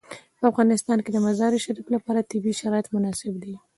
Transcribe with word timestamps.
په 0.39 0.45
افغانستان 0.51 0.97
کې 1.03 1.11
د 1.11 1.17
مزارشریف 1.27 1.87
لپاره 1.95 2.27
طبیعي 2.31 2.55
شرایط 2.61 2.87
مناسب 2.95 3.33
دي. 3.43 3.55